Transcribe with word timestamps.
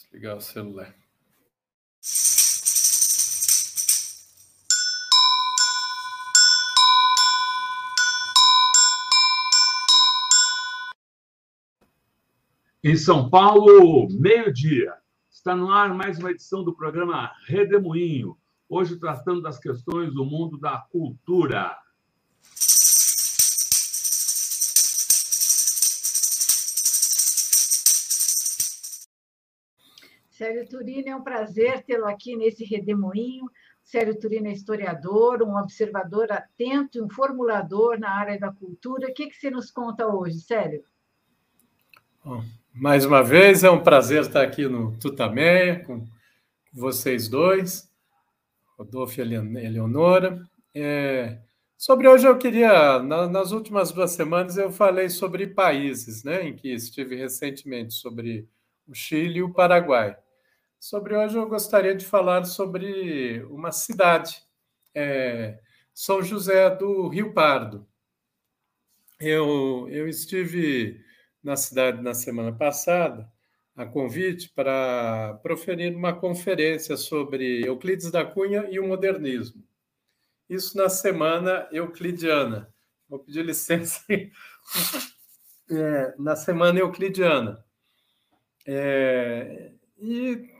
Desligar 0.00 0.38
o 0.38 0.40
celular. 0.40 0.94
Em 12.82 12.96
São 12.96 13.28
Paulo, 13.28 14.08
meio-dia. 14.10 14.94
Está 15.30 15.54
no 15.54 15.70
ar 15.70 15.94
mais 15.94 16.18
uma 16.18 16.30
edição 16.30 16.64
do 16.64 16.74
programa 16.74 17.30
Redemoinho. 17.46 18.38
Hoje 18.70 18.98
tratando 18.98 19.42
das 19.42 19.58
questões 19.58 20.14
do 20.14 20.24
mundo 20.24 20.58
da 20.58 20.78
cultura. 20.78 21.76
Sérgio 30.40 30.66
Turino, 30.66 31.06
é 31.06 31.14
um 31.14 31.22
prazer 31.22 31.82
tê-lo 31.82 32.06
aqui 32.06 32.34
nesse 32.34 32.64
redemoinho. 32.64 33.44
Sérgio 33.84 34.18
Turino 34.18 34.48
é 34.48 34.52
historiador, 34.52 35.42
um 35.42 35.54
observador 35.54 36.32
atento 36.32 37.04
um 37.04 37.10
formulador 37.10 37.98
na 37.98 38.10
área 38.10 38.38
da 38.38 38.50
cultura. 38.50 39.08
O 39.08 39.12
que, 39.12 39.26
que 39.26 39.36
você 39.36 39.50
nos 39.50 39.70
conta 39.70 40.06
hoje, 40.06 40.38
Sérgio? 40.38 40.82
Bom, 42.24 42.42
mais 42.72 43.04
uma 43.04 43.22
vez, 43.22 43.62
é 43.64 43.70
um 43.70 43.82
prazer 43.82 44.22
estar 44.22 44.40
aqui 44.40 44.66
no 44.66 44.96
Tutameia 44.96 45.84
com 45.84 46.06
vocês 46.72 47.28
dois, 47.28 47.92
Rodolfo 48.78 49.20
e 49.20 49.22
Eleonora. 49.22 50.42
É, 50.74 51.38
sobre 51.76 52.08
hoje, 52.08 52.26
eu 52.26 52.38
queria, 52.38 52.98
na, 53.00 53.28
nas 53.28 53.52
últimas 53.52 53.92
duas 53.92 54.12
semanas, 54.12 54.56
eu 54.56 54.72
falei 54.72 55.10
sobre 55.10 55.48
países, 55.48 56.24
né, 56.24 56.48
em 56.48 56.56
que 56.56 56.72
estive 56.72 57.14
recentemente, 57.14 57.92
sobre 57.92 58.48
o 58.88 58.94
Chile 58.94 59.40
e 59.40 59.42
o 59.42 59.52
Paraguai. 59.52 60.16
Sobre 60.80 61.14
hoje 61.14 61.36
eu 61.36 61.46
gostaria 61.46 61.94
de 61.94 62.06
falar 62.06 62.42
sobre 62.46 63.44
uma 63.50 63.70
cidade, 63.70 64.42
é, 64.94 65.60
São 65.92 66.22
José 66.22 66.74
do 66.74 67.06
Rio 67.08 67.34
Pardo. 67.34 67.86
Eu, 69.20 69.86
eu 69.90 70.08
estive 70.08 71.04
na 71.42 71.54
cidade 71.54 72.02
na 72.02 72.14
semana 72.14 72.50
passada, 72.50 73.30
a 73.76 73.84
convite 73.84 74.48
para 74.54 75.38
proferir 75.42 75.94
uma 75.94 76.14
conferência 76.14 76.96
sobre 76.96 77.60
Euclides 77.62 78.10
da 78.10 78.24
Cunha 78.24 78.66
e 78.70 78.80
o 78.80 78.88
modernismo. 78.88 79.62
Isso 80.48 80.78
na 80.78 80.88
semana 80.88 81.68
euclidiana. 81.70 82.72
Vou 83.06 83.18
pedir 83.18 83.44
licença. 83.44 84.02
É, 85.72 86.16
na 86.18 86.34
semana 86.34 86.80
euclidiana. 86.80 87.64
É, 88.66 89.70
e 89.96 90.50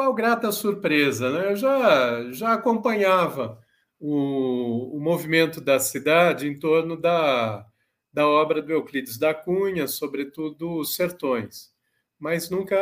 qual 0.00 0.14
grata 0.14 0.50
surpresa, 0.50 1.30
né? 1.30 1.52
Eu 1.52 1.56
já, 1.56 2.32
já 2.32 2.54
acompanhava 2.54 3.60
o, 3.98 4.96
o 4.96 4.98
movimento 5.00 5.60
da 5.60 5.78
cidade 5.78 6.48
em 6.48 6.58
torno 6.58 6.96
da, 6.96 7.66
da 8.10 8.26
obra 8.26 8.62
do 8.62 8.72
Euclides 8.72 9.18
da 9.18 9.34
Cunha, 9.34 9.86
sobretudo 9.86 10.78
os 10.78 10.94
sertões, 10.94 11.70
mas 12.18 12.48
nunca 12.48 12.78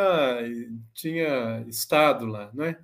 tinha 0.94 1.64
estado 1.66 2.24
lá, 2.24 2.52
né? 2.54 2.78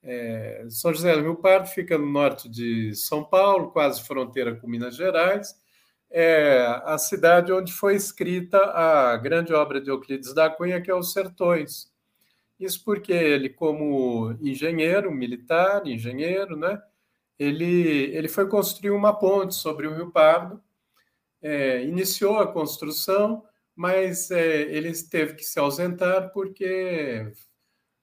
É, 0.00 0.64
São 0.70 0.94
José 0.94 1.16
do 1.16 1.22
Rio 1.22 1.36
Pardo 1.36 1.66
fica 1.66 1.98
no 1.98 2.06
norte 2.06 2.48
de 2.48 2.94
São 2.94 3.24
Paulo, 3.24 3.72
quase 3.72 4.00
fronteira 4.04 4.54
com 4.54 4.68
Minas 4.68 4.94
Gerais. 4.94 5.60
É 6.08 6.64
a 6.84 6.96
cidade 6.98 7.52
onde 7.52 7.72
foi 7.72 7.96
escrita 7.96 8.58
a 8.58 9.16
grande 9.16 9.52
obra 9.52 9.80
de 9.80 9.90
Euclides 9.90 10.32
da 10.32 10.48
Cunha, 10.48 10.80
que 10.80 10.90
é 10.90 10.94
Os 10.94 11.12
Sertões, 11.12 11.91
isso 12.64 12.84
porque 12.84 13.12
ele, 13.12 13.48
como 13.48 14.32
engenheiro 14.40 15.10
militar, 15.12 15.86
engenheiro, 15.86 16.56
né, 16.56 16.80
ele, 17.38 18.14
ele 18.14 18.28
foi 18.28 18.48
construir 18.48 18.90
uma 18.90 19.12
ponte 19.12 19.54
sobre 19.54 19.86
o 19.86 19.94
Rio 19.94 20.10
Pardo, 20.10 20.62
é, 21.40 21.84
iniciou 21.84 22.38
a 22.38 22.52
construção, 22.52 23.44
mas 23.74 24.30
é, 24.30 24.62
ele 24.62 24.92
teve 25.04 25.34
que 25.34 25.44
se 25.44 25.58
ausentar 25.58 26.32
porque 26.32 27.32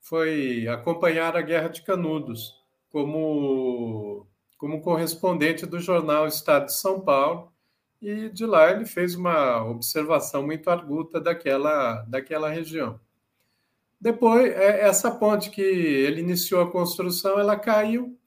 foi 0.02 0.68
acompanhar 0.68 1.38
a 1.38 1.42
Guerra 1.42 1.69
de 1.69 1.84
Canudos 1.84 2.53
como, 2.90 4.28
como 4.58 4.81
correspondente 4.81 5.66
do 5.66 5.80
jornal 5.80 6.28
Estado 6.28 6.66
de 6.66 6.75
São 6.75 7.00
Paulo, 7.00 7.53
e 8.02 8.30
de 8.30 8.46
lá 8.46 8.72
ele 8.72 8.86
fez 8.86 9.16
uma 9.16 9.64
observação 9.66 10.46
muito 10.46 10.69
arguta 10.69 11.19
daquela, 11.19 12.02
daquela 12.03 12.50
região. 12.50 13.00
Depois, 14.00 14.52
é, 14.54 14.88
essa 14.88 15.12
ponte 15.12 15.50
que 15.50 15.62
ele 15.62 16.22
iniciou 16.22 16.62
a 16.62 16.72
construção, 16.72 17.40
ela 17.40 17.58
caiu 17.58 18.18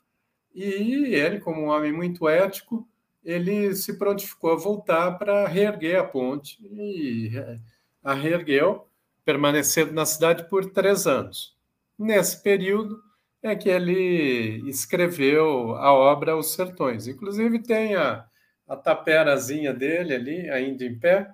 e 0.54 1.14
ele, 1.14 1.40
como 1.40 1.62
um 1.62 1.68
homem 1.68 1.92
muito 1.92 2.28
ético, 2.28 2.86
ele 3.24 3.74
se 3.74 3.96
prontificou 3.96 4.52
a 4.52 4.56
voltar 4.56 5.12
para 5.12 5.46
reerguer 5.46 5.98
a 5.98 6.04
ponte 6.04 6.58
e 6.62 7.30
é, 7.34 7.58
a 8.02 8.12
reergueu, 8.12 8.86
permanecendo 9.24 9.92
na 9.92 10.04
cidade 10.04 10.48
por 10.48 10.66
três 10.66 11.06
anos. 11.06 11.56
Nesse 11.98 12.42
período 12.42 13.00
é 13.42 13.54
que 13.56 13.68
ele 13.68 14.68
escreveu 14.68 15.76
a 15.76 15.92
obra 15.92 16.36
Os 16.36 16.52
Sertões. 16.52 17.06
Inclusive 17.06 17.60
tem 17.60 17.94
a, 17.94 18.26
a 18.68 18.76
taperazinha 18.76 19.72
dele 19.72 20.14
ali, 20.14 20.50
ainda 20.50 20.84
em 20.84 20.98
pé, 20.98 21.30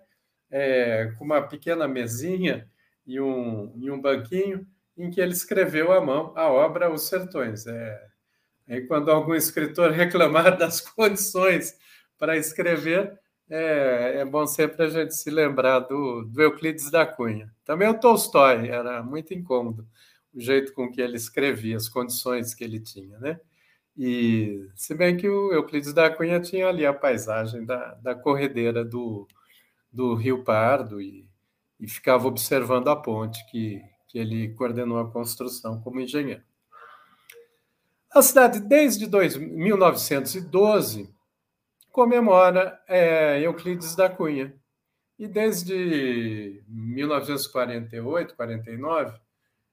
é, 0.51 1.13
com 1.19 1.25
uma 1.25 1.43
pequena 1.43 1.89
mesinha 1.89 2.69
e 3.09 3.19
um, 3.19 3.73
em 3.75 3.91
um 3.91 3.99
banquinho 3.99 4.67
em 4.97 5.11
que 5.11 5.21
ele 5.21 5.33
escreveu 5.33 5.91
à 5.91 6.01
mão 6.01 6.33
a 6.37 6.47
obra 6.49 6.93
Os 6.93 7.09
Sertões. 7.09 7.67
É, 7.67 8.07
aí 8.69 8.87
quando 8.87 9.11
algum 9.11 9.35
escritor 9.35 9.91
reclamar 9.93 10.59
das 10.59 10.81
condições 10.83 11.75
para 12.19 12.37
escrever, 12.37 13.19
é, 13.49 14.19
é, 14.19 14.25
bom 14.27 14.47
sempre 14.47 14.85
a 14.85 14.91
gente 14.91 15.15
se 15.15 15.31
lembrar 15.31 15.81
do, 15.81 16.25
do, 16.25 16.43
Euclides 16.43 16.91
da 16.91 17.07
Cunha. 17.07 17.51
Também 17.65 17.89
o 17.89 17.99
Tolstói, 17.99 18.69
era 18.69 19.03
muito 19.03 19.33
incômodo 19.33 19.89
o 20.35 20.41
jeito 20.41 20.75
com 20.75 20.91
que 20.93 21.01
ele 21.01 21.17
escrevia, 21.17 21.77
as 21.77 21.89
condições 21.89 22.55
que 22.55 22.63
ele 22.63 22.79
tinha, 22.79 23.19
né? 23.19 23.41
E 23.97 24.69
se 24.77 24.95
bem 24.95 25.17
que 25.17 25.29
o 25.29 25.53
Euclides 25.53 25.95
da 25.95 26.11
Cunha 26.11 26.39
tinha 26.39 26.69
ali 26.69 26.85
a 26.85 26.93
paisagem 26.93 27.65
da, 27.65 27.95
da 27.95 28.15
corredeira 28.15 28.85
do, 28.85 29.27
do 29.91 30.15
Rio 30.15 30.45
Pardo 30.45 31.01
e 31.01 31.27
e 31.81 31.87
ficava 31.89 32.27
observando 32.27 32.89
a 32.89 32.97
ponte 32.97 33.45
que, 33.51 33.83
que 34.09 34.19
ele 34.19 34.49
coordenou 34.55 34.99
a 34.99 35.11
construção 35.11 35.81
como 35.81 36.01
engenheiro. 36.01 36.43
A 38.11 38.23
cidade, 38.23 38.61
desde 38.61 39.07
dois, 39.07 39.37
1912, 39.37 41.15
comemora 41.91 42.81
é, 42.89 43.41
Euclides 43.41 43.95
da 43.95 44.09
Cunha. 44.09 44.55
E 45.19 45.27
desde 45.27 46.63
1948, 46.69 48.37
49, 48.37 49.19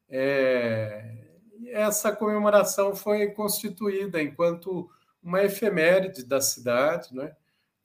é, 0.10 1.26
essa 1.68 2.12
comemoração 2.12 2.96
foi 2.96 3.28
constituída 3.28 4.22
enquanto 4.22 4.90
uma 5.22 5.44
efeméride 5.44 6.26
da 6.26 6.42
cidade, 6.42 7.16
né, 7.16 7.36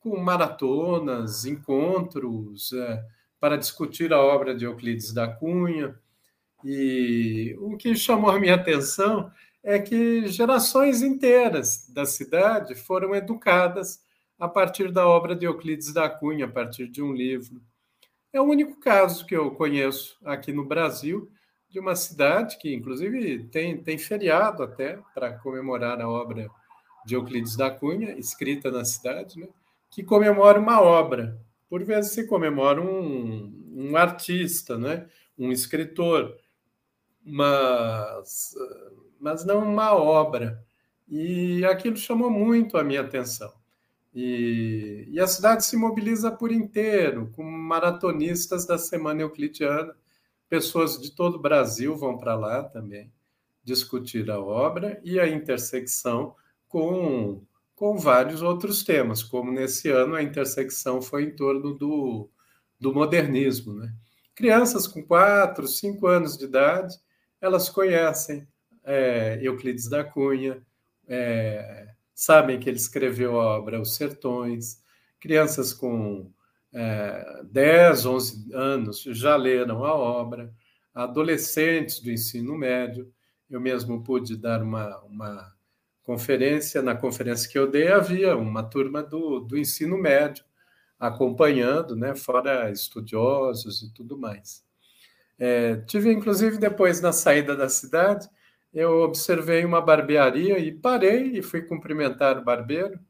com 0.00 0.18
maratonas, 0.18 1.44
encontros, 1.44 2.72
é, 2.72 3.04
para 3.40 3.56
discutir 3.56 4.12
a 4.12 4.20
obra 4.20 4.54
de 4.54 4.66
Euclides 4.66 5.12
da 5.12 5.26
Cunha. 5.26 5.98
E 6.62 7.56
o 7.58 7.76
que 7.76 7.96
chamou 7.96 8.30
a 8.30 8.38
minha 8.38 8.54
atenção 8.54 9.32
é 9.64 9.78
que 9.78 10.28
gerações 10.28 11.02
inteiras 11.02 11.88
da 11.88 12.04
cidade 12.04 12.74
foram 12.74 13.14
educadas 13.14 14.00
a 14.38 14.46
partir 14.46 14.92
da 14.92 15.08
obra 15.08 15.34
de 15.34 15.46
Euclides 15.46 15.92
da 15.92 16.08
Cunha, 16.08 16.44
a 16.44 16.50
partir 16.50 16.86
de 16.86 17.02
um 17.02 17.12
livro. 17.12 17.60
É 18.32 18.40
o 18.40 18.44
único 18.44 18.78
caso 18.78 19.26
que 19.26 19.34
eu 19.34 19.50
conheço 19.52 20.16
aqui 20.24 20.52
no 20.52 20.64
Brasil 20.64 21.30
de 21.68 21.80
uma 21.80 21.96
cidade 21.96 22.58
que, 22.58 22.74
inclusive, 22.74 23.44
tem, 23.44 23.82
tem 23.82 23.96
feriado 23.96 24.62
até 24.62 24.98
para 25.14 25.32
comemorar 25.32 26.00
a 26.00 26.08
obra 26.08 26.48
de 27.04 27.14
Euclides 27.14 27.56
da 27.56 27.70
Cunha, 27.70 28.18
escrita 28.18 28.70
na 28.70 28.84
cidade, 28.84 29.40
né? 29.40 29.48
que 29.90 30.02
comemora 30.02 30.58
uma 30.58 30.80
obra 30.80 31.38
por 31.70 31.84
vezes 31.84 32.12
se 32.12 32.26
comemora 32.26 32.82
um, 32.82 33.64
um 33.72 33.96
artista, 33.96 34.76
né? 34.76 35.06
um 35.38 35.50
escritor, 35.50 36.36
mas, 37.24 38.54
mas 39.18 39.44
não 39.46 39.62
uma 39.62 39.94
obra. 39.94 40.62
E 41.08 41.64
aquilo 41.64 41.96
chamou 41.96 42.30
muito 42.30 42.76
a 42.76 42.84
minha 42.84 43.00
atenção. 43.00 43.52
E, 44.14 45.06
e, 45.08 45.20
a 45.20 45.26
cidade 45.26 45.64
se 45.64 45.76
mobiliza 45.76 46.30
por 46.30 46.50
inteiro, 46.50 47.30
com 47.34 47.44
maratonistas 47.44 48.66
da 48.66 48.76
Semana 48.76 49.22
Euclidiana. 49.22 49.94
Pessoas 50.48 51.00
de 51.00 51.12
todo 51.12 51.36
o 51.36 51.40
Brasil 51.40 51.96
vão 51.96 52.18
para 52.18 52.34
lá 52.34 52.64
também 52.64 53.10
discutir 53.62 54.28
a 54.30 54.40
obra 54.40 55.00
e 55.04 55.20
a 55.20 55.28
intersecção 55.28 56.34
com 56.68 57.42
com 57.80 57.96
vários 57.96 58.42
outros 58.42 58.84
temas, 58.84 59.22
como 59.22 59.50
nesse 59.50 59.88
ano 59.88 60.14
a 60.14 60.22
intersecção 60.22 61.00
foi 61.00 61.24
em 61.24 61.34
torno 61.34 61.72
do, 61.72 62.28
do 62.78 62.92
modernismo. 62.92 63.72
Né? 63.72 63.90
Crianças 64.34 64.86
com 64.86 65.02
4, 65.02 65.66
5 65.66 66.06
anos 66.06 66.36
de 66.36 66.44
idade 66.44 66.94
elas 67.40 67.70
conhecem 67.70 68.46
é, 68.84 69.38
Euclides 69.40 69.88
da 69.88 70.04
Cunha, 70.04 70.62
é, 71.08 71.88
sabem 72.14 72.60
que 72.60 72.68
ele 72.68 72.76
escreveu 72.76 73.40
a 73.40 73.56
obra 73.56 73.80
Os 73.80 73.94
Sertões, 73.94 74.82
crianças 75.18 75.72
com 75.72 76.30
é, 76.74 77.42
10, 77.44 78.04
11 78.04 78.54
anos 78.54 79.02
já 79.04 79.36
leram 79.36 79.86
a 79.86 79.94
obra, 79.94 80.52
adolescentes 80.92 82.00
do 82.00 82.10
ensino 82.10 82.58
médio. 82.58 83.10
Eu 83.48 83.58
mesmo 83.58 84.04
pude 84.04 84.36
dar 84.36 84.62
uma, 84.62 84.98
uma 84.98 85.50
conferência, 86.02 86.82
na 86.82 86.94
conferência 86.94 87.48
que 87.50 87.58
eu 87.58 87.70
dei 87.70 87.88
havia 87.88 88.36
uma 88.36 88.62
turma 88.62 89.02
do, 89.02 89.40
do 89.40 89.58
ensino 89.58 89.96
médio 89.98 90.44
acompanhando, 90.98 91.96
né, 91.96 92.14
fora 92.14 92.70
estudiosos 92.70 93.82
e 93.82 93.92
tudo 93.94 94.18
mais. 94.18 94.62
É, 95.38 95.76
tive, 95.86 96.12
inclusive, 96.12 96.58
depois, 96.58 97.00
na 97.00 97.12
saída 97.12 97.56
da 97.56 97.68
cidade, 97.68 98.28
eu 98.72 99.00
observei 99.00 99.64
uma 99.64 99.80
barbearia 99.80 100.58
e 100.58 100.70
parei 100.70 101.38
e 101.38 101.42
fui 101.42 101.62
cumprimentar 101.62 102.38
o 102.38 102.44
barbeiro, 102.44 103.00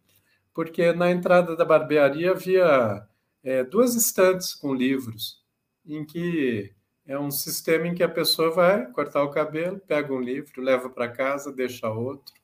porque 0.54 0.92
na 0.92 1.10
entrada 1.10 1.56
da 1.56 1.64
barbearia 1.64 2.30
havia 2.30 3.06
é, 3.42 3.64
duas 3.64 3.96
estantes 3.96 4.54
com 4.54 4.72
livros, 4.72 5.44
em 5.84 6.04
que 6.04 6.72
é 7.04 7.18
um 7.18 7.30
sistema 7.30 7.88
em 7.88 7.94
que 7.94 8.02
a 8.02 8.08
pessoa 8.08 8.50
vai 8.52 8.86
cortar 8.92 9.24
o 9.24 9.30
cabelo, 9.30 9.80
pega 9.80 10.12
um 10.12 10.20
livro, 10.20 10.62
leva 10.62 10.88
para 10.88 11.08
casa, 11.08 11.52
deixa 11.52 11.88
outro. 11.90 12.39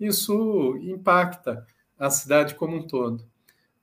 Isso 0.00 0.78
impacta 0.78 1.66
a 1.98 2.10
cidade 2.10 2.54
como 2.54 2.76
um 2.76 2.86
todo. 2.86 3.24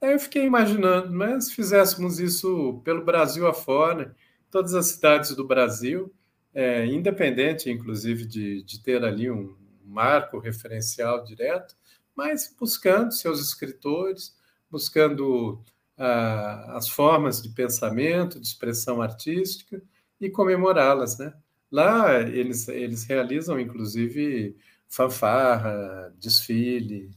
Aí 0.02 0.14
eu 0.14 0.19
fiquei 0.19 0.44
imaginando, 0.44 1.14
mas 1.14 1.46
se 1.46 1.54
fizéssemos 1.56 2.19
isso 2.19 2.81
pelo 2.84 3.06
Brasil 3.06 3.48
afora, 3.48 4.16
todas 4.50 4.74
as 4.74 4.88
cidades 4.88 5.36
do 5.36 5.46
Brasil, 5.46 6.12
é, 6.54 6.86
independente, 6.88 7.69
inclusive, 7.69 8.25
de, 8.25 8.64
de 8.64 8.81
ter 8.81 9.04
ali 9.04 9.30
um 9.30 9.56
marco 9.86 10.40
referencial 10.40 11.24
direto, 11.24 11.75
mas 12.16 12.54
buscando 12.60 13.14
seus 13.14 13.40
escritores, 13.40 14.36
buscando 14.69 15.62
ah, 15.98 16.78
as 16.78 16.90
formas 16.90 17.42
de 17.42 17.50
pensamento, 17.50 18.40
de 18.40 18.48
expressão 18.48 19.02
artística 19.02 19.81
e 20.19 20.30
comemorá-las, 20.30 21.18
né? 21.18 21.34
Lá 21.72 22.19
eles, 22.22 22.68
eles 22.68 23.04
realizam, 23.06 23.60
inclusive, 23.60 24.56
fanfarra, 24.88 26.13
desfile. 26.19 27.12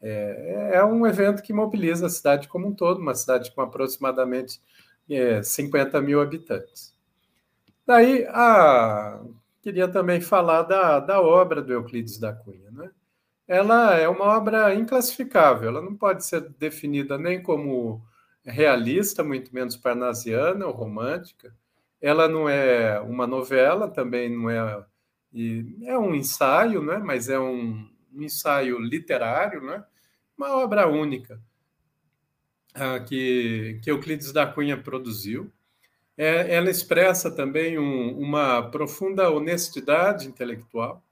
É, 0.00 0.70
é 0.74 0.84
um 0.84 1.06
evento 1.06 1.42
que 1.42 1.52
mobiliza 1.52 2.06
a 2.06 2.10
cidade 2.10 2.48
como 2.48 2.68
um 2.68 2.74
todo, 2.74 3.00
uma 3.00 3.14
cidade 3.14 3.52
com 3.54 3.60
aproximadamente 3.60 4.60
é, 5.08 5.42
50 5.42 6.00
mil 6.00 6.20
habitantes. 6.20 6.94
Daí, 7.86 8.26
a, 8.28 9.20
queria 9.62 9.88
também 9.88 10.20
falar 10.20 10.62
da, 10.62 11.00
da 11.00 11.20
obra 11.20 11.62
do 11.62 11.72
Euclides 11.72 12.18
da 12.18 12.32
Cunha. 12.32 12.70
Né? 12.70 12.90
Ela 13.46 13.94
é 13.94 14.08
uma 14.08 14.24
obra 14.24 14.74
inclassificável, 14.74 15.68
ela 15.68 15.82
não 15.82 15.94
pode 15.94 16.24
ser 16.24 16.48
definida 16.58 17.18
nem 17.18 17.42
como 17.42 18.02
realista, 18.44 19.24
muito 19.24 19.54
menos 19.54 19.76
parnasiana 19.76 20.66
ou 20.66 20.72
romântica. 20.72 21.54
Ela 22.00 22.28
não 22.28 22.48
é 22.48 23.00
uma 23.00 23.26
novela, 23.26 23.88
também 23.88 24.30
não 24.30 24.50
é. 24.50 24.84
É 25.84 25.98
um 25.98 26.14
ensaio, 26.14 26.82
né? 26.82 26.98
mas 26.98 27.28
é 27.28 27.38
um, 27.38 27.88
um 28.14 28.22
ensaio 28.22 28.78
literário, 28.78 29.60
né? 29.62 29.84
uma 30.36 30.56
obra 30.56 30.86
única 30.86 31.40
ah, 32.74 33.00
que, 33.00 33.80
que 33.82 33.90
Euclides 33.90 34.32
da 34.32 34.46
Cunha 34.46 34.76
produziu. 34.76 35.50
É, 36.16 36.54
ela 36.54 36.70
expressa 36.70 37.30
também 37.30 37.78
um, 37.78 38.16
uma 38.18 38.70
profunda 38.70 39.30
honestidade 39.30 40.28
intelectual, 40.28 41.04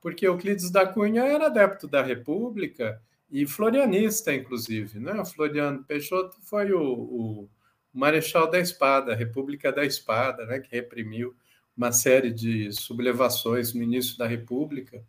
porque 0.00 0.26
Euclides 0.26 0.70
da 0.70 0.86
Cunha 0.86 1.24
era 1.24 1.46
adepto 1.46 1.88
da 1.88 2.02
República 2.02 3.00
e 3.30 3.46
florianista, 3.46 4.34
inclusive. 4.34 4.98
Né? 4.98 5.24
Floriano 5.24 5.84
Peixoto 5.84 6.36
foi 6.42 6.72
o, 6.72 6.82
o 6.82 7.50
Marechal 7.92 8.50
da 8.50 8.58
Espada, 8.58 9.12
a 9.12 9.16
República 9.16 9.72
da 9.72 9.84
Espada, 9.84 10.44
né? 10.44 10.60
que 10.60 10.74
reprimiu 10.74 11.34
uma 11.80 11.92
série 11.92 12.30
de 12.30 12.70
sublevações 12.72 13.72
no 13.72 13.82
início 13.82 14.18
da 14.18 14.26
República. 14.26 15.02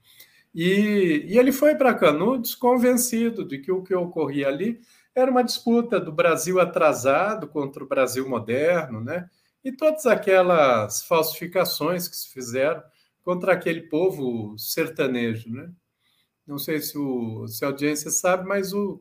E, 0.55 1.25
e 1.27 1.37
ele 1.37 1.51
foi 1.51 1.75
para 1.75 1.93
Canudos 1.93 2.55
convencido 2.55 3.43
de 3.43 3.59
que 3.59 3.73
o 3.73 3.83
que 3.83 3.93
ocorria 3.93 4.47
ali 4.47 4.79
era 5.13 5.29
uma 5.29 5.43
disputa 5.43 5.99
do 5.99 6.13
Brasil 6.13 6.61
atrasado 6.61 7.45
contra 7.45 7.83
o 7.83 7.87
Brasil 7.87 8.27
moderno, 8.27 9.01
né? 9.01 9.29
E 9.61 9.71
todas 9.73 10.05
aquelas 10.05 11.03
falsificações 11.03 12.07
que 12.07 12.15
se 12.15 12.29
fizeram 12.29 12.81
contra 13.21 13.51
aquele 13.51 13.81
povo 13.81 14.57
sertanejo, 14.57 15.51
né? 15.51 15.69
Não 16.47 16.57
sei 16.57 16.79
se, 16.79 16.97
o, 16.97 17.45
se 17.49 17.65
a 17.65 17.67
audiência 17.67 18.09
sabe, 18.09 18.47
mas 18.47 18.71
o 18.71 18.99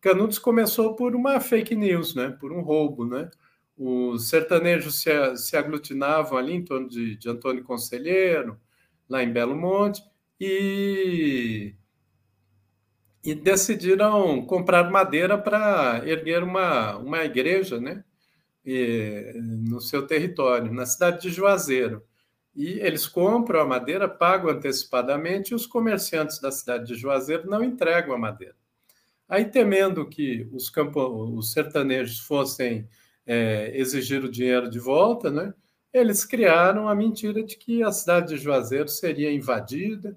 Canudos 0.00 0.40
começou 0.40 0.96
por 0.96 1.14
uma 1.14 1.38
fake 1.38 1.76
news, 1.76 2.16
né? 2.16 2.30
Por 2.30 2.50
um 2.50 2.62
roubo, 2.62 3.06
né? 3.06 3.30
Os 3.76 4.28
sertanejos 4.28 5.00
se, 5.00 5.36
se 5.36 5.56
aglutinavam 5.56 6.38
ali 6.38 6.54
em 6.54 6.64
torno 6.64 6.88
de, 6.88 7.16
de 7.16 7.28
Antônio 7.28 7.62
Conselheiro, 7.62 8.58
lá 9.08 9.22
em 9.22 9.32
Belo 9.32 9.56
Monte, 9.56 10.02
e 10.40 11.74
e 13.26 13.34
decidiram 13.34 14.40
comprar 14.46 14.88
madeira 14.88 15.36
para 15.36 16.00
erguer 16.06 16.44
uma, 16.44 16.96
uma 16.96 17.24
igreja 17.24 17.80
né? 17.80 18.04
E, 18.64 19.32
no 19.36 19.80
seu 19.80 20.06
território, 20.06 20.72
na 20.72 20.86
cidade 20.86 21.22
de 21.22 21.30
Juazeiro. 21.30 22.04
E 22.54 22.78
eles 22.78 23.04
compram 23.06 23.60
a 23.60 23.66
madeira, 23.66 24.08
pagam 24.08 24.50
antecipadamente, 24.50 25.50
e 25.50 25.54
os 25.56 25.66
comerciantes 25.66 26.40
da 26.40 26.52
cidade 26.52 26.86
de 26.86 26.94
Juazeiro 26.94 27.50
não 27.50 27.64
entregam 27.64 28.14
a 28.14 28.18
madeira. 28.18 28.54
Aí, 29.28 29.44
temendo 29.44 30.08
que 30.08 30.48
os, 30.52 30.72
os 31.34 31.52
sertanejos 31.52 32.20
fossem 32.20 32.88
é, 33.26 33.72
exigir 33.74 34.24
o 34.24 34.30
dinheiro 34.30 34.70
de 34.70 34.78
volta, 34.78 35.30
né, 35.30 35.52
eles 35.92 36.24
criaram 36.24 36.88
a 36.88 36.94
mentira 36.94 37.42
de 37.42 37.56
que 37.56 37.82
a 37.82 37.90
cidade 37.90 38.28
de 38.28 38.36
Juazeiro 38.36 38.88
seria 38.88 39.32
invadida, 39.32 40.16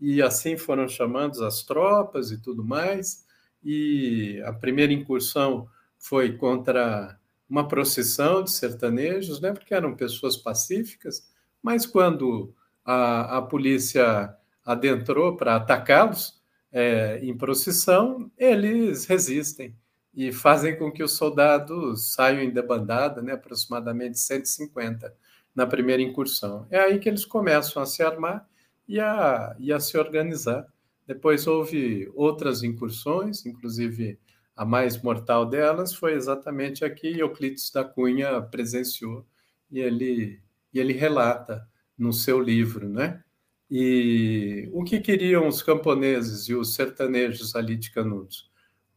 e 0.00 0.22
assim 0.22 0.56
foram 0.56 0.88
chamando 0.88 1.44
as 1.44 1.62
tropas 1.62 2.30
e 2.30 2.40
tudo 2.40 2.64
mais. 2.64 3.26
E 3.62 4.42
a 4.46 4.52
primeira 4.52 4.92
incursão 4.92 5.68
foi 5.98 6.32
contra 6.38 7.18
uma 7.48 7.68
procissão 7.68 8.42
de 8.42 8.50
sertanejos, 8.50 9.40
né, 9.40 9.52
porque 9.52 9.74
eram 9.74 9.94
pessoas 9.94 10.36
pacíficas, 10.36 11.28
mas 11.62 11.84
quando 11.84 12.54
a, 12.84 13.38
a 13.38 13.42
polícia 13.42 14.34
adentrou 14.64 15.36
para 15.36 15.56
atacá-los 15.56 16.40
é, 16.72 17.20
em 17.22 17.36
procissão, 17.36 18.30
eles 18.38 19.04
resistem 19.04 19.74
e 20.14 20.32
fazem 20.32 20.76
com 20.76 20.90
que 20.90 21.02
os 21.02 21.12
soldados 21.12 22.12
saiam 22.12 22.42
em 22.42 22.50
debandada, 22.50 23.22
né, 23.22 23.32
aproximadamente 23.32 24.18
150 24.18 25.14
na 25.54 25.66
primeira 25.66 26.02
incursão. 26.02 26.66
É 26.70 26.80
aí 26.80 26.98
que 26.98 27.08
eles 27.08 27.24
começam 27.24 27.82
a 27.82 27.86
se 27.86 28.02
armar 28.02 28.48
e 28.88 28.98
a, 29.00 29.54
e 29.58 29.72
a 29.72 29.80
se 29.80 29.96
organizar. 29.96 30.66
Depois 31.06 31.46
houve 31.46 32.10
outras 32.14 32.62
incursões, 32.62 33.46
inclusive 33.46 34.18
a 34.56 34.64
mais 34.64 35.00
mortal 35.00 35.46
delas 35.46 35.94
foi 35.94 36.12
exatamente 36.14 36.84
a 36.84 36.90
que 36.90 37.18
Euclides 37.18 37.70
da 37.70 37.84
Cunha 37.84 38.42
presenciou 38.42 39.24
e 39.70 39.80
ele, 39.80 40.40
e 40.72 40.78
ele 40.78 40.92
relata 40.92 41.66
no 41.96 42.12
seu 42.12 42.40
livro, 42.40 42.88
né? 42.88 43.22
E 43.70 44.68
o 44.72 44.82
que 44.82 45.00
queriam 45.00 45.46
os 45.46 45.62
camponeses 45.62 46.48
e 46.48 46.54
os 46.54 46.74
sertanejos 46.74 47.54
ali 47.54 47.76
de 47.76 47.90
Canudos? 47.90 48.49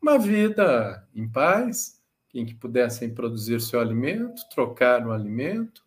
Uma 0.03 0.19
vida 0.19 1.07
em 1.15 1.25
paz, 1.25 1.97
em 2.33 2.45
que 2.45 2.53
pudessem 2.53 3.15
produzir 3.15 3.61
seu 3.61 3.79
alimento, 3.79 4.41
trocar 4.49 5.07
o 5.07 5.13
alimento, 5.13 5.81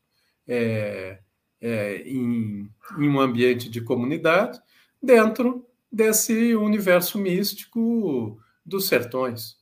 é, 0.48 1.18
é, 1.60 1.96
em, 1.98 2.66
em 2.98 3.08
um 3.10 3.20
ambiente 3.20 3.68
de 3.68 3.82
comunidade, 3.82 4.58
dentro 5.02 5.68
desse 5.92 6.56
universo 6.56 7.18
místico 7.18 8.40
dos 8.64 8.88
sertões. 8.88 9.58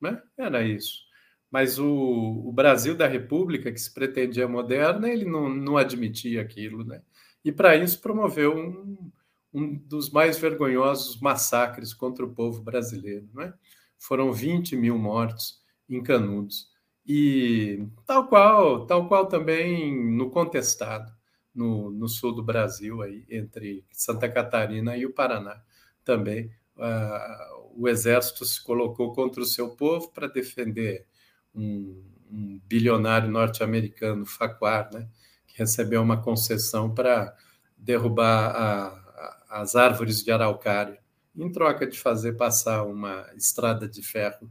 Né? 0.00 0.18
Era 0.34 0.62
isso. 0.62 1.02
Mas 1.50 1.78
o, 1.78 1.86
o, 1.86 2.50
Brasil 2.52 2.94
da 2.94 3.06
República, 3.06 3.70
que 3.70 3.78
se 3.78 3.92
pretendia 3.92 4.48
moderna, 4.48 5.10
ele 5.10 5.26
não, 5.26 5.46
não 5.50 5.76
admitia 5.76 6.40
aquilo. 6.40 6.84
Né? 6.84 7.02
E, 7.44 7.52
para 7.52 7.76
isso, 7.76 8.00
promoveu 8.00 8.56
um, 8.56 9.10
um 9.52 9.74
dos 9.74 10.08
mais 10.08 10.38
vergonhosos 10.38 11.20
massacres 11.20 11.92
contra 11.92 12.24
o 12.24 12.32
povo 12.32 12.62
brasileiro. 12.62 13.28
Né? 13.34 13.52
Foram 14.00 14.32
20 14.32 14.74
mil 14.74 14.98
mortos 14.98 15.60
em 15.88 16.02
Canudos. 16.02 16.68
E 17.06 17.86
tal 18.06 18.26
qual, 18.26 18.86
tal 18.86 19.06
qual 19.06 19.26
também 19.26 19.94
no 20.10 20.30
contestado 20.30 21.12
no, 21.54 21.90
no 21.90 22.08
sul 22.08 22.34
do 22.34 22.42
Brasil, 22.42 23.02
aí, 23.02 23.24
entre 23.28 23.84
Santa 23.92 24.28
Catarina 24.28 24.96
e 24.96 25.04
o 25.04 25.12
Paraná 25.12 25.62
também. 26.04 26.50
Uh, 26.76 27.70
o 27.76 27.88
exército 27.88 28.44
se 28.44 28.62
colocou 28.62 29.12
contra 29.12 29.42
o 29.42 29.46
seu 29.46 29.76
povo 29.76 30.10
para 30.12 30.26
defender 30.26 31.06
um, 31.54 32.02
um 32.30 32.60
bilionário 32.66 33.28
norte-americano, 33.28 34.24
Farquhar, 34.24 34.90
né, 34.92 35.08
que 35.46 35.58
recebeu 35.58 36.00
uma 36.02 36.22
concessão 36.22 36.94
para 36.94 37.36
derrubar 37.76 38.50
a, 38.50 38.86
a, 38.86 39.60
as 39.62 39.76
árvores 39.76 40.24
de 40.24 40.30
araucária, 40.30 40.98
em 41.34 41.50
troca 41.50 41.86
de 41.86 41.98
fazer 41.98 42.34
passar 42.34 42.84
uma 42.84 43.26
estrada 43.36 43.88
de 43.88 44.02
ferro 44.02 44.50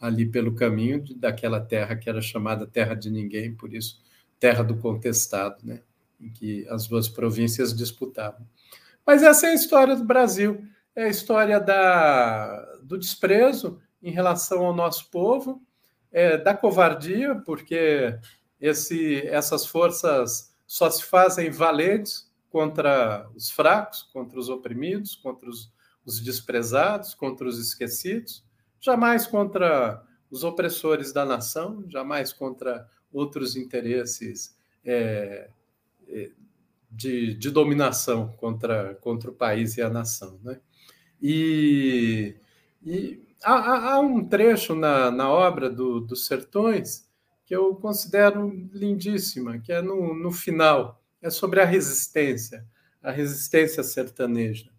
ali 0.00 0.24
pelo 0.24 0.54
caminho 0.54 1.04
daquela 1.16 1.60
terra 1.60 1.96
que 1.96 2.08
era 2.08 2.22
chamada 2.22 2.66
Terra 2.66 2.94
de 2.94 3.10
Ninguém, 3.10 3.54
por 3.54 3.74
isso 3.74 4.02
Terra 4.38 4.64
do 4.64 4.76
Contestado, 4.76 5.58
né? 5.62 5.82
em 6.20 6.30
que 6.30 6.66
as 6.68 6.86
duas 6.86 7.08
províncias 7.08 7.74
disputavam. 7.74 8.46
Mas 9.06 9.22
essa 9.22 9.46
é 9.46 9.50
a 9.50 9.54
história 9.54 9.96
do 9.96 10.04
Brasil, 10.04 10.64
é 10.94 11.04
a 11.04 11.08
história 11.08 11.58
da, 11.58 12.62
do 12.82 12.98
desprezo 12.98 13.80
em 14.02 14.10
relação 14.10 14.64
ao 14.64 14.74
nosso 14.74 15.10
povo, 15.10 15.62
é, 16.12 16.36
da 16.36 16.54
covardia, 16.54 17.36
porque 17.36 18.18
esse, 18.60 19.26
essas 19.26 19.64
forças 19.64 20.54
só 20.66 20.90
se 20.90 21.04
fazem 21.04 21.50
valentes 21.50 22.30
contra 22.50 23.28
os 23.34 23.50
fracos, 23.50 24.02
contra 24.12 24.38
os 24.38 24.48
oprimidos, 24.48 25.14
contra 25.16 25.48
os, 25.48 25.72
os 26.04 26.20
desprezados, 26.20 27.14
contra 27.14 27.46
os 27.46 27.58
esquecidos, 27.58 28.44
jamais 28.80 29.26
contra 29.26 30.02
os 30.30 30.44
opressores 30.44 31.12
da 31.12 31.24
nação, 31.24 31.84
jamais 31.88 32.32
contra 32.32 32.88
outros 33.12 33.56
interesses 33.56 34.56
é, 34.84 35.50
é, 36.08 36.30
de, 36.90 37.34
de, 37.34 37.50
dominação 37.50 38.28
contra, 38.36 38.94
contra 38.96 39.30
o 39.30 39.34
país 39.34 39.76
e 39.76 39.82
a 39.82 39.90
nação. 39.90 40.38
Né? 40.42 40.60
E, 41.20 42.36
e 42.82 43.20
há, 43.42 43.92
há, 43.92 44.00
um 44.00 44.24
trecho 44.24 44.74
na, 44.74 45.10
na 45.10 45.28
obra 45.28 45.68
do, 45.68 46.00
dos 46.00 46.26
Sertões 46.26 47.08
que 47.44 47.54
eu 47.54 47.74
considero 47.74 48.48
lindíssima, 48.72 49.58
que 49.58 49.72
é 49.72 49.82
no, 49.82 50.14
no 50.14 50.30
final, 50.30 51.02
é 51.20 51.28
sobre 51.30 51.60
a 51.60 51.64
resistência, 51.64 52.64
a 53.02 53.10
resistência 53.10 53.82
sertaneja. 53.82 54.70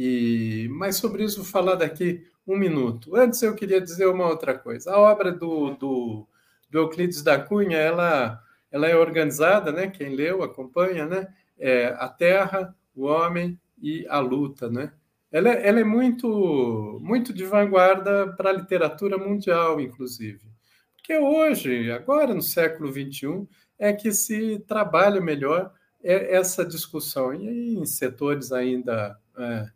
E, 0.00 0.68
mas 0.70 0.94
sobre 0.94 1.24
isso 1.24 1.42
vou 1.42 1.44
falar 1.44 1.74
daqui 1.74 2.24
um 2.46 2.56
minuto. 2.56 3.16
Antes 3.16 3.42
eu 3.42 3.52
queria 3.52 3.80
dizer 3.80 4.06
uma 4.06 4.28
outra 4.28 4.56
coisa. 4.56 4.92
A 4.92 4.98
obra 5.00 5.32
do, 5.32 5.70
do, 5.74 6.28
do 6.70 6.78
Euclides 6.78 7.20
da 7.20 7.36
Cunha, 7.36 7.76
ela, 7.76 8.40
ela 8.70 8.86
é 8.86 8.94
organizada, 8.94 9.72
né? 9.72 9.88
Quem 9.88 10.14
leu, 10.14 10.44
acompanha, 10.44 11.04
né? 11.04 11.26
É 11.58 11.86
a 11.98 12.08
Terra, 12.08 12.72
o 12.94 13.06
Homem 13.06 13.60
e 13.82 14.06
a 14.08 14.20
Luta, 14.20 14.70
né? 14.70 14.92
Ela, 15.32 15.48
é, 15.48 15.66
ela 15.66 15.80
é 15.80 15.84
muito, 15.84 17.00
muito 17.02 17.32
de 17.32 17.44
vanguarda 17.44 18.32
para 18.36 18.50
a 18.50 18.52
literatura 18.52 19.18
mundial, 19.18 19.80
inclusive. 19.80 20.46
Porque 20.94 21.18
hoje, 21.18 21.90
agora 21.90 22.32
no 22.32 22.42
século 22.42 22.92
XXI, 22.92 23.48
é 23.76 23.92
que 23.92 24.12
se 24.12 24.60
trabalha 24.60 25.20
melhor 25.20 25.72
essa 26.00 26.64
discussão. 26.64 27.34
E 27.34 27.76
em 27.76 27.84
setores 27.84 28.52
ainda 28.52 29.18
é, 29.36 29.66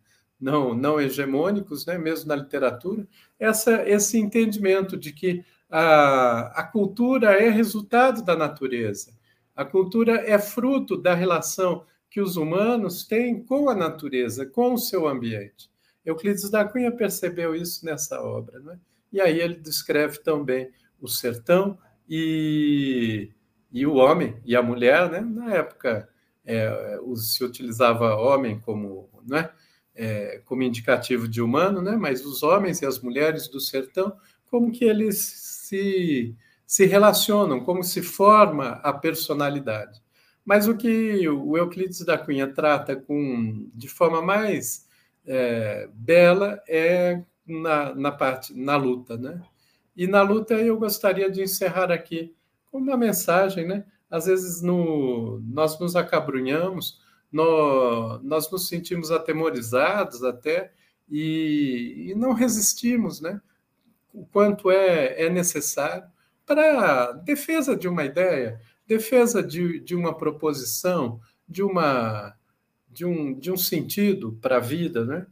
não, 0.43 0.75
não 0.75 1.01
hegemônicos, 1.01 1.87
né, 1.87 1.97
mesmo 1.97 2.29
na 2.29 2.35
literatura, 2.35 3.07
essa, 3.39 3.89
esse 3.89 4.19
entendimento 4.19 4.97
de 4.97 5.13
que 5.13 5.45
a, 5.71 6.61
a 6.61 6.65
cultura 6.65 7.41
é 7.41 7.49
resultado 7.49 8.25
da 8.25 8.37
natureza, 8.37 9.13
a 9.55 9.65
cultura 9.65 10.21
é 10.29 10.39
fruto 10.41 10.97
da 10.97 11.15
relação 11.15 11.85
que 12.11 12.21
os 12.21 12.37
humanos 12.37 13.05
têm 13.05 13.41
com 13.41 13.71
a 13.71 13.75
natureza, 13.75 14.45
com 14.45 14.75
o 14.75 14.79
seu 14.79 15.07
ambiente. 15.07 15.71
Euclides 16.05 16.51
da 16.51 16.65
Cunha 16.65 16.91
percebeu 16.91 17.55
isso 17.55 17.87
nessa 17.87 18.21
obra, 18.21 18.59
né? 18.59 18.79
e 19.13 19.21
aí 19.21 19.41
ele 19.41 19.55
descreve 19.55 20.19
também 20.19 20.69
o 21.01 21.07
sertão 21.07 21.79
e, 22.09 23.31
e 23.71 23.87
o 23.87 23.95
homem 23.95 24.37
e 24.45 24.57
a 24.57 24.63
mulher, 24.63 25.09
né? 25.09 25.21
na 25.21 25.55
época 25.55 26.09
é, 26.45 26.99
se 27.15 27.45
utilizava 27.45 28.17
homem 28.17 28.59
como, 28.59 29.09
né? 29.25 29.49
É, 29.95 30.41
como 30.45 30.63
indicativo 30.63 31.29
de 31.29 31.43
humano, 31.43 31.83
né? 31.83 31.97
mas 31.97 32.25
os 32.25 32.43
homens 32.43 32.81
e 32.81 32.87
as 32.87 33.01
mulheres 33.01 33.49
do 33.49 33.61
sertão, 33.61 34.17
como 34.47 34.73
que 34.73 34.85
eles 34.85 35.19
se, 35.19 36.35
se 36.67 36.87
relacionam, 36.87 37.61
como 37.61 37.83
se 37.83 38.03
forma 38.03 38.81
a 38.83 38.93
personalidade. 38.93 40.01
Mas 40.45 40.67
o 40.67 40.77
que 40.77 41.29
o 41.29 41.57
Euclides 41.57 42.05
da 42.05 42.19
Cunha 42.19 42.53
trata 42.53 42.97
com, 42.97 43.71
de 43.73 43.89
forma 43.89 44.21
mais 44.21 44.89
é, 45.25 45.89
bela 45.95 46.61
é 46.69 47.23
na, 47.47 47.95
na 47.95 48.11
parte, 48.11 48.53
na 48.55 48.77
luta, 48.77 49.17
né? 49.17 49.41
E 49.97 50.07
na 50.07 50.23
luta 50.23 50.55
eu 50.55 50.79
gostaria 50.79 51.31
de 51.31 51.43
encerrar 51.43 51.93
aqui 51.93 52.35
com 52.71 52.79
uma 52.79 52.97
mensagem, 52.97 53.67
né? 53.67 53.85
Às 54.11 54.27
vezes 54.27 54.63
no, 54.63 55.41
nós 55.41 55.79
nos 55.79 55.95
acabrunhamos 55.95 57.01
no, 57.33 58.19
nós 58.23 58.51
nos 58.51 58.69
sentimos 58.69 59.11
atemorizados 59.11 60.23
até 60.23 60.73
e, 61.11 62.11
e 62.11 62.15
não 62.15 62.33
resistimos, 62.33 63.21
né? 63.21 63.41
O 64.13 64.27
quanto 64.27 64.71
é, 64.71 65.25
é 65.25 65.31
necessário 65.31 66.05
para 66.45 67.13
defesa 67.13 67.75
de 67.75 67.89
uma 67.89 68.05
ideia, 68.05 68.61
defesa 68.87 69.43
de, 69.43 69.81
de 69.81 69.95
uma 69.95 70.17
proposição, 70.17 71.21
de 71.49 71.63
uma 71.63 72.37
de 72.93 73.07
um, 73.07 73.33
de 73.39 73.51
um 73.51 73.57
sentido 73.57 74.39
para 74.43 74.59
a 74.59 74.61
vida, 74.61 75.03
né? 75.05 75.27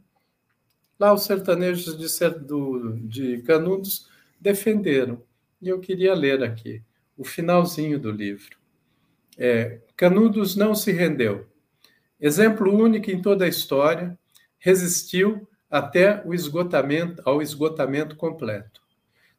Lá 0.99 1.13
os 1.13 1.23
sertanejos 1.25 1.95
de, 1.95 2.29
do, 2.39 2.97
de 3.03 3.43
Canudos 3.43 4.09
defenderam, 4.39 5.21
e 5.61 5.69
eu 5.69 5.79
queria 5.79 6.15
ler 6.15 6.43
aqui 6.43 6.81
o 7.15 7.23
finalzinho 7.23 7.99
do 7.99 8.09
livro. 8.09 8.57
É, 9.37 9.79
Canudos 9.95 10.55
não 10.55 10.73
se 10.73 10.91
rendeu, 10.91 11.47
Exemplo 12.21 12.71
único 12.71 13.09
em 13.09 13.19
toda 13.19 13.45
a 13.45 13.47
história, 13.47 14.15
resistiu 14.59 15.49
até 15.67 16.21
o 16.23 16.35
esgotamento, 16.35 17.19
ao 17.25 17.41
esgotamento 17.41 18.15
completo. 18.15 18.79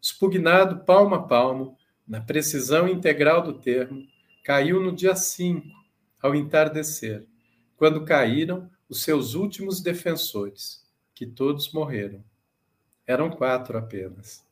Expugnado 0.01 0.85
palmo 0.85 1.15
a 1.15 1.23
palmo, 1.23 1.79
na 2.05 2.21
precisão 2.21 2.89
integral 2.89 3.41
do 3.41 3.61
termo, 3.61 4.05
caiu 4.43 4.81
no 4.83 4.91
dia 4.91 5.15
5, 5.15 5.65
ao 6.21 6.35
entardecer, 6.35 7.25
quando 7.77 8.05
caíram 8.05 8.69
os 8.89 9.03
seus 9.03 9.35
últimos 9.35 9.81
defensores, 9.81 10.85
que 11.15 11.25
todos 11.25 11.73
morreram. 11.73 12.25
Eram 13.07 13.31
quatro 13.31 13.79
apenas. 13.79 14.45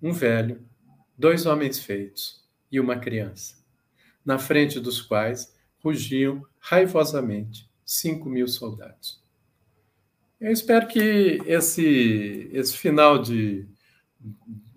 Um 0.00 0.12
velho, 0.12 0.64
dois 1.18 1.46
homens 1.46 1.80
feitos 1.80 2.48
e 2.70 2.78
uma 2.78 2.96
criança, 2.96 3.56
na 4.24 4.38
frente 4.38 4.78
dos 4.78 5.00
quais 5.00 5.52
rugiam 5.82 6.44
raivosamente 6.58 7.68
cinco 7.84 8.28
mil 8.28 8.48
soldados. 8.48 9.20
Eu 10.40 10.50
espero 10.50 10.88
que 10.88 11.38
esse, 11.46 12.50
esse 12.52 12.76
final 12.76 13.20
de, 13.20 13.66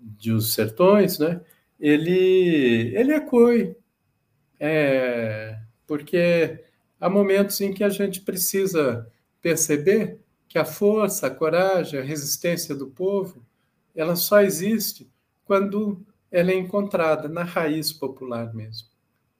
de 0.00 0.32
Os 0.32 0.52
Sertões, 0.52 1.18
né, 1.18 1.40
ele, 1.78 2.92
ele 2.94 3.12
ecoe, 3.12 3.76
é, 4.60 5.58
porque 5.86 6.64
há 7.00 7.08
momentos 7.08 7.60
em 7.60 7.72
que 7.72 7.82
a 7.82 7.88
gente 7.88 8.20
precisa 8.20 9.10
perceber 9.42 10.20
que 10.48 10.58
a 10.58 10.64
força, 10.64 11.26
a 11.26 11.30
coragem, 11.30 11.98
a 11.98 12.04
resistência 12.04 12.74
do 12.74 12.86
povo, 12.86 13.44
ela 13.94 14.14
só 14.14 14.40
existe 14.42 15.10
quando 15.44 16.04
ela 16.30 16.50
é 16.50 16.54
encontrada 16.54 17.28
na 17.28 17.42
raiz 17.42 17.92
popular 17.92 18.54
mesmo. 18.54 18.88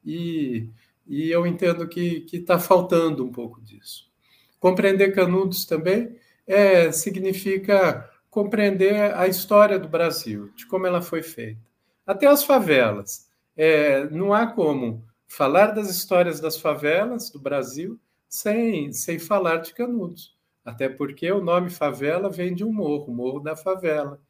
E 0.05 0.69
e 1.07 1.31
eu 1.31 1.47
entendo 1.47 1.89
que 1.89 2.27
está 2.33 2.59
faltando 2.59 3.25
um 3.25 3.31
pouco 3.31 3.61
disso. 3.61 4.11
Compreender 4.59 5.15
Canudos 5.15 5.65
também 5.65 6.17
é, 6.47 6.91
significa 6.91 8.09
compreender 8.31 9.15
a 9.15 9.27
história 9.27 9.79
do 9.79 9.89
Brasil, 9.89 10.51
de 10.55 10.67
como 10.67 10.87
ela 10.87 11.01
foi 11.01 11.23
feita. 11.23 11.61
Até 12.07 12.27
as 12.27 12.45
favelas. 12.45 13.29
É, 13.57 14.09
não 14.11 14.35
há 14.35 14.47
como 14.47 15.05
falar 15.27 15.69
das 15.69 15.89
histórias 15.89 16.41
das 16.41 16.59
favelas 16.59 17.31
do 17.31 17.41
Brasil 17.41 17.99
sem, 18.29 18.93
sem 18.93 19.19
falar 19.19 19.59
de 19.59 19.73
Canudos. 19.73 20.37
Até 20.65 20.89
porque 20.89 21.31
o 21.31 21.43
nome 21.43 21.71
favela 21.71 22.29
vem 22.29 22.55
de 22.55 22.65
um 22.65 22.73
morro, 22.73 23.13
Morro 23.13 23.41
da 23.41 23.57
Favela, 23.57 24.21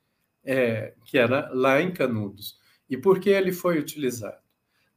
é, 0.44 0.94
que 1.04 1.18
era 1.18 1.50
lá 1.52 1.80
em 1.80 1.92
Canudos. 1.92 2.58
E 2.88 2.96
por 2.96 3.18
que 3.18 3.30
ele 3.30 3.52
foi 3.52 3.78
utilizado? 3.78 4.38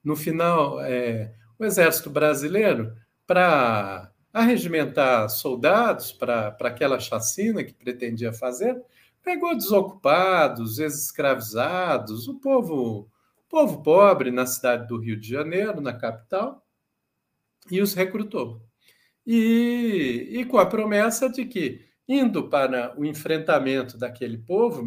No 0.04 0.16
final, 0.16 0.80
é, 0.82 1.34
o 1.60 1.66
Exército 1.66 2.10
Brasileiro, 2.10 2.96
para 3.28 4.12
arregimentar 4.32 5.30
soldados 5.30 6.14
para 6.14 6.56
aquela 6.62 7.00
chacina 7.00 7.64
que 7.64 7.74
pretendia 7.74 8.32
fazer, 8.32 8.82
pegou 9.22 9.54
desocupados, 9.54 10.80
ex-escravizados, 10.80 12.30
o 12.30 12.40
povo, 12.40 13.12
povo 13.50 13.84
pobre 13.84 14.32
na 14.32 14.46
cidade 14.46 14.88
do 14.88 14.98
Rio 14.98 15.20
de 15.20 15.28
Janeiro, 15.28 15.82
na 15.82 15.94
capital, 15.94 16.66
e 17.70 17.82
os 17.82 17.94
recrutou. 17.94 18.62
E, 19.28 20.30
e 20.32 20.46
com 20.46 20.58
a 20.58 20.66
promessa 20.66 21.30
de 21.30 21.46
que, 21.46 21.86
indo 22.08 22.50
para 22.50 22.98
o 22.98 23.06
enfrentamento 23.06 23.98
daquele 23.98 24.38
povo 24.38 24.82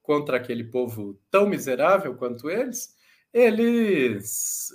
contra 0.00 0.36
aquele 0.36 0.64
povo 0.64 1.20
tão 1.30 1.48
miserável 1.48 2.14
quanto 2.14 2.48
eles, 2.48 2.96
eles 3.32 4.70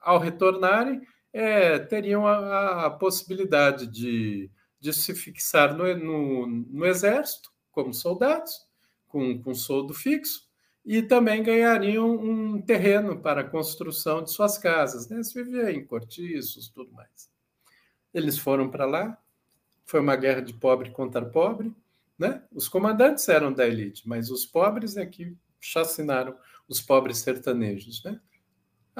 ao 0.00 0.18
retornarem, 0.18 1.02
é, 1.32 1.78
teriam 1.78 2.26
a, 2.26 2.86
a, 2.86 2.90
possibilidade 2.90 3.86
de, 3.86 4.50
de 4.80 4.92
se 4.92 5.14
fixar 5.14 5.74
no, 5.76 5.96
no, 5.96 6.46
no 6.46 6.86
exército 6.86 7.50
como 7.70 7.94
soldados, 7.94 8.66
com, 9.06 9.40
com 9.40 9.54
soldo 9.54 9.94
fixo, 9.94 10.48
e 10.84 11.02
também 11.02 11.42
ganhariam 11.42 12.10
um 12.10 12.60
terreno 12.60 13.20
para 13.20 13.42
a 13.42 13.48
construção 13.48 14.22
de 14.22 14.30
suas 14.30 14.58
casas. 14.58 15.08
Né? 15.08 15.22
Se 15.22 15.42
vivia 15.42 15.70
em 15.70 15.84
cortiços, 15.84 16.68
tudo 16.68 16.92
mais. 16.92 17.30
Eles 18.12 18.38
foram 18.38 18.68
para 18.68 18.86
lá, 18.86 19.16
foi 19.84 20.00
uma 20.00 20.16
guerra 20.16 20.40
de 20.40 20.54
pobre 20.54 20.90
contra 20.90 21.24
pobre. 21.24 21.72
Né? 22.18 22.42
Os 22.52 22.68
comandantes 22.68 23.28
eram 23.28 23.52
da 23.52 23.66
elite, 23.66 24.08
mas 24.08 24.30
os 24.30 24.44
pobres 24.44 24.96
é 24.96 25.06
que 25.06 25.36
chacinaram 25.60 26.36
os 26.68 26.80
pobres 26.80 27.18
sertanejos. 27.18 28.02
Né? 28.02 28.20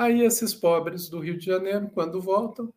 Aí 0.01 0.23
esses 0.23 0.55
pobres 0.55 1.11
do 1.11 1.21
Rio 1.21 1.37
de 1.37 1.45
Janeiro, 1.45 1.91
quando 1.93 2.23
voltam, 2.23 2.73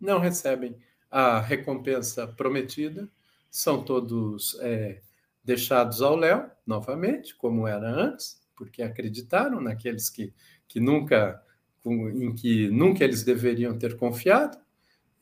não 0.00 0.18
recebem 0.18 0.74
a 1.10 1.38
recompensa 1.38 2.26
prometida, 2.26 3.06
são 3.50 3.82
todos 3.84 4.58
é, 4.62 5.02
deixados 5.44 6.00
ao 6.00 6.16
léu, 6.16 6.50
novamente, 6.66 7.36
como 7.36 7.68
era 7.68 7.86
antes, 7.86 8.40
porque 8.56 8.82
acreditaram 8.82 9.60
naqueles 9.60 10.08
que, 10.08 10.32
que 10.66 10.80
nunca, 10.80 11.42
em 11.84 12.34
que 12.34 12.70
nunca 12.70 13.04
eles 13.04 13.22
deveriam 13.22 13.76
ter 13.76 13.98
confiado, 13.98 14.56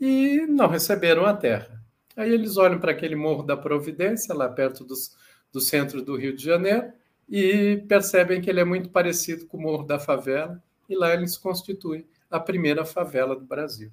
e 0.00 0.46
não 0.46 0.68
receberam 0.68 1.26
a 1.26 1.34
terra. 1.34 1.82
Aí 2.16 2.32
eles 2.32 2.56
olham 2.56 2.78
para 2.78 2.92
aquele 2.92 3.16
Morro 3.16 3.42
da 3.42 3.56
Providência, 3.56 4.32
lá 4.32 4.48
perto 4.48 4.84
dos, 4.84 5.16
do 5.52 5.60
centro 5.60 6.00
do 6.00 6.14
Rio 6.14 6.36
de 6.36 6.44
Janeiro, 6.44 6.92
e 7.28 7.82
percebem 7.88 8.40
que 8.40 8.48
ele 8.48 8.60
é 8.60 8.64
muito 8.64 8.90
parecido 8.90 9.46
com 9.46 9.56
o 9.56 9.60
Morro 9.60 9.82
da 9.82 9.98
Favela, 9.98 10.62
e 10.88 10.96
lá 10.96 11.12
eles 11.12 11.36
constituem 11.36 12.06
a 12.30 12.40
primeira 12.40 12.84
favela 12.84 13.36
do 13.36 13.44
Brasil, 13.44 13.92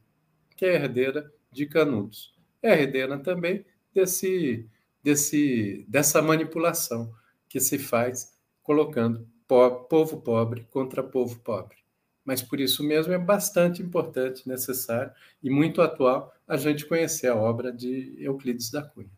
que 0.55 0.65
é 0.65 0.75
herdeira 0.75 1.31
de 1.51 1.65
Canudos. 1.65 2.33
É 2.61 2.81
herdeira 2.81 3.17
também 3.19 3.65
desse, 3.93 4.67
desse, 5.03 5.85
dessa 5.87 6.21
manipulação 6.21 7.13
que 7.47 7.59
se 7.59 7.77
faz 7.77 8.35
colocando 8.63 9.27
povo 9.47 10.21
pobre 10.21 10.65
contra 10.71 11.03
povo 11.03 11.39
pobre. 11.39 11.77
Mas 12.23 12.41
por 12.41 12.59
isso 12.59 12.83
mesmo 12.83 13.13
é 13.13 13.17
bastante 13.17 13.83
importante, 13.83 14.47
necessário 14.49 15.11
e 15.43 15.49
muito 15.49 15.81
atual 15.81 16.33
a 16.47 16.57
gente 16.57 16.85
conhecer 16.85 17.27
a 17.27 17.35
obra 17.35 17.71
de 17.71 18.15
Euclides 18.19 18.71
da 18.71 18.81
Cunha. 18.81 19.09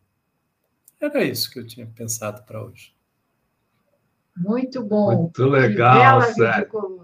Era 1.00 1.24
isso 1.24 1.50
que 1.50 1.58
eu 1.58 1.66
tinha 1.66 1.86
pensado 1.86 2.42
para 2.42 2.62
hoje. 2.62 2.92
Muito 4.36 4.82
bom. 4.84 5.22
Muito 5.22 5.44
legal, 5.46 6.22
Sérgio. 6.22 7.00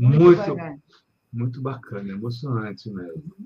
Muito, 0.00 0.24
muito, 0.24 0.82
muito 1.30 1.60
bacana, 1.60 2.08
emocionante 2.08 2.90
mesmo. 2.90 3.36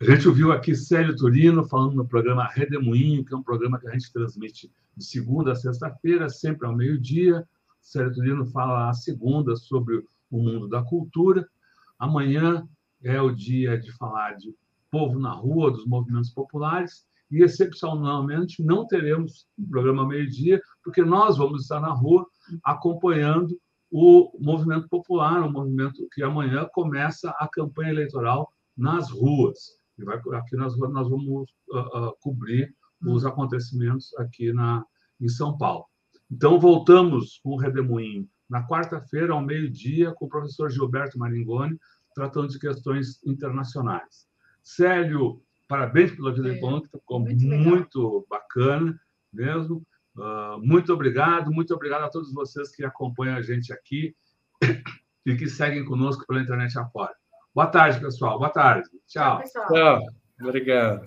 A 0.00 0.04
gente 0.04 0.26
ouviu 0.26 0.50
aqui 0.50 0.74
Célio 0.74 1.14
Turino 1.14 1.64
falando 1.64 1.94
no 1.94 2.04
programa 2.04 2.48
Redemoinho, 2.48 3.24
que 3.24 3.32
é 3.32 3.36
um 3.36 3.42
programa 3.42 3.78
que 3.78 3.86
a 3.86 3.92
gente 3.92 4.12
transmite 4.12 4.68
de 4.96 5.04
segunda 5.04 5.52
a 5.52 5.54
sexta-feira, 5.54 6.28
sempre 6.28 6.66
ao 6.66 6.74
meio-dia. 6.74 7.46
Célio 7.80 8.12
Turino 8.12 8.44
fala 8.46 8.90
a 8.90 8.94
segunda 8.94 9.54
sobre 9.54 10.04
o 10.28 10.38
mundo 10.42 10.68
da 10.68 10.82
cultura. 10.82 11.48
Amanhã 11.96 12.68
é 13.00 13.22
o 13.22 13.30
dia 13.30 13.78
de 13.78 13.92
falar 13.92 14.32
de 14.32 14.52
povo 14.90 15.20
na 15.20 15.30
rua, 15.30 15.70
dos 15.70 15.86
movimentos 15.86 16.30
populares, 16.30 17.06
e 17.30 17.44
excepcionalmente 17.44 18.60
não 18.60 18.88
teremos 18.88 19.46
o 19.56 19.62
um 19.62 19.68
programa 19.68 20.06
meio-dia, 20.06 20.60
porque 20.82 21.04
nós 21.04 21.38
vamos 21.38 21.62
estar 21.62 21.78
na 21.78 21.92
rua 21.92 22.26
acompanhando 22.64 23.56
o 23.92 24.32
movimento 24.40 24.88
popular, 24.88 25.42
um 25.42 25.52
movimento 25.52 26.08
que 26.12 26.22
amanhã 26.22 26.66
começa 26.72 27.28
a 27.38 27.46
campanha 27.46 27.90
eleitoral 27.90 28.50
nas 28.74 29.10
ruas. 29.10 29.78
E 29.98 30.04
vai, 30.04 30.16
aqui 30.16 30.56
nós, 30.56 30.74
nós 30.78 31.10
vamos 31.10 31.50
uh, 31.70 32.08
uh, 32.08 32.16
cobrir 32.22 32.74
os 33.06 33.26
acontecimentos 33.26 34.16
aqui 34.16 34.50
na, 34.50 34.82
em 35.20 35.28
São 35.28 35.58
Paulo. 35.58 35.84
Então, 36.30 36.58
voltamos 36.58 37.38
com 37.44 37.50
o 37.50 37.58
Redemoinho 37.58 38.26
na 38.48 38.66
quarta-feira, 38.66 39.34
ao 39.34 39.42
meio-dia, 39.42 40.12
com 40.12 40.24
o 40.24 40.28
professor 40.28 40.70
Gilberto 40.70 41.18
Maringoni, 41.18 41.78
tratando 42.14 42.48
de 42.48 42.58
questões 42.58 43.22
internacionais. 43.26 44.26
Célio, 44.62 45.42
parabéns 45.68 46.12
pela 46.12 46.32
vida 46.32 46.48
é, 46.48 46.56
econômica, 46.56 46.98
ficou 46.98 47.20
muito, 47.20 47.44
muito 47.46 48.26
bacana 48.30 48.98
mesmo. 49.30 49.86
Uh, 50.16 50.58
muito 50.60 50.92
obrigado, 50.92 51.50
muito 51.50 51.74
obrigado 51.74 52.04
a 52.04 52.10
todos 52.10 52.32
vocês 52.32 52.74
que 52.74 52.84
acompanham 52.84 53.36
a 53.36 53.42
gente 53.42 53.72
aqui 53.72 54.14
e 55.24 55.34
que 55.36 55.48
seguem 55.48 55.84
conosco 55.84 56.26
pela 56.26 56.40
internet 56.40 56.78
afora. 56.78 57.14
Boa 57.54 57.66
tarde, 57.66 58.00
pessoal. 58.00 58.38
Boa 58.38 58.50
tarde. 58.50 58.88
Tchau. 59.06 59.42
Tchau. 59.42 59.66
Tchau. 59.68 60.06
Obrigado. 60.40 61.04